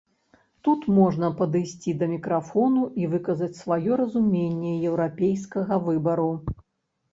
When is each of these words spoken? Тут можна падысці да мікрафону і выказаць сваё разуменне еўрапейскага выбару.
Тут 0.67 0.85
можна 0.99 1.29
падысці 1.41 1.93
да 1.99 2.07
мікрафону 2.13 2.83
і 3.03 3.11
выказаць 3.13 3.51
сваё 3.61 4.01
разуменне 4.03 4.75
еўрапейскага 4.89 5.81
выбару. 5.87 6.29